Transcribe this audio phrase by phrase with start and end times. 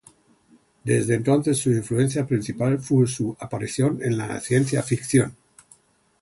[0.83, 5.35] Desde entonces, su influencia principal fue su aparición en la ciencia ficción.